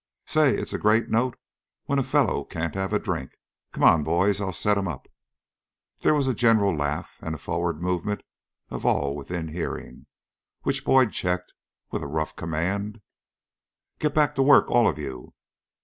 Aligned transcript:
"Say! 0.25 0.55
It's 0.57 0.73
a 0.73 0.79
great 0.79 1.11
note 1.11 1.37
when 1.85 1.99
a 1.99 2.03
fellow 2.03 2.43
can't 2.43 2.73
have 2.73 2.91
a 2.91 2.97
drink. 2.97 3.33
Come 3.71 3.83
on, 3.83 4.03
boys, 4.03 4.41
I'll 4.41 4.51
set 4.51 4.75
'em 4.75 4.87
up." 4.87 5.07
There 5.99 6.15
was 6.15 6.25
a 6.25 6.33
general 6.33 6.75
laugh 6.75 7.19
and 7.21 7.35
a 7.35 7.37
forward 7.37 7.83
movement 7.83 8.23
of 8.71 8.83
all 8.83 9.15
within 9.15 9.49
hearing, 9.49 10.07
which 10.63 10.85
Boyd 10.85 11.11
checked 11.11 11.53
with 11.91 12.01
a 12.01 12.07
rough 12.07 12.35
command. 12.35 13.01
"Get 13.99 14.15
back 14.15 14.33
to 14.37 14.41
work, 14.41 14.71
all 14.71 14.87
of 14.87 14.97
you." 14.97 15.35